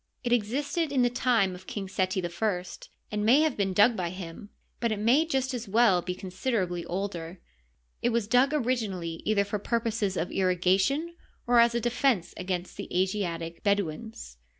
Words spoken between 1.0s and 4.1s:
the time of King Seti I, and may have been dug by